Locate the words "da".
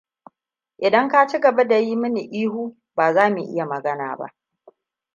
1.67-1.77